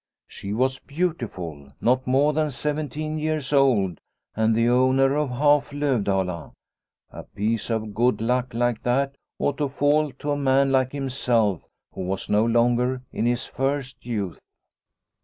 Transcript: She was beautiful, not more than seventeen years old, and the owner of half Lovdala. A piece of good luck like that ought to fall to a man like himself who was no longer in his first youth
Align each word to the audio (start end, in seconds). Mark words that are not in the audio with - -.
She 0.27 0.51
was 0.51 0.79
beautiful, 0.79 1.67
not 1.79 2.07
more 2.07 2.33
than 2.33 2.49
seventeen 2.49 3.19
years 3.19 3.53
old, 3.53 3.99
and 4.35 4.55
the 4.55 4.67
owner 4.67 5.15
of 5.15 5.29
half 5.29 5.69
Lovdala. 5.71 6.53
A 7.11 7.21
piece 7.23 7.69
of 7.69 7.93
good 7.93 8.19
luck 8.19 8.51
like 8.55 8.81
that 8.81 9.13
ought 9.37 9.59
to 9.59 9.67
fall 9.69 10.11
to 10.13 10.31
a 10.31 10.35
man 10.37 10.71
like 10.71 10.91
himself 10.93 11.63
who 11.93 12.01
was 12.01 12.29
no 12.31 12.43
longer 12.43 13.03
in 13.13 13.27
his 13.27 13.45
first 13.45 14.03
youth 14.03 14.39